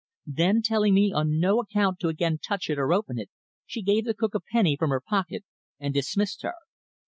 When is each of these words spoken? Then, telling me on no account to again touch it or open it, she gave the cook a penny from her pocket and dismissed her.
Then, 0.25 0.63
telling 0.63 0.95
me 0.95 1.13
on 1.13 1.39
no 1.39 1.59
account 1.59 1.99
to 1.99 2.07
again 2.07 2.39
touch 2.39 2.71
it 2.71 2.79
or 2.79 2.91
open 2.91 3.19
it, 3.19 3.29
she 3.67 3.83
gave 3.83 4.05
the 4.05 4.15
cook 4.15 4.33
a 4.33 4.39
penny 4.39 4.75
from 4.75 4.89
her 4.89 4.99
pocket 4.99 5.43
and 5.79 5.93
dismissed 5.93 6.41
her. 6.41 6.55